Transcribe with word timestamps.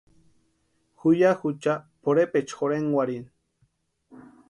Ju 0.99 1.11
ya 1.19 1.31
jucha 1.41 1.73
pʼorhepecha 2.01 2.53
jorhenkwarhini. 2.57 3.31